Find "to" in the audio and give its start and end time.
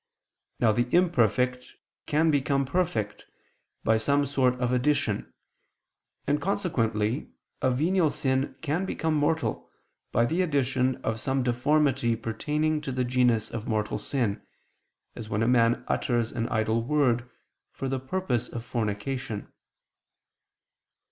12.81-12.91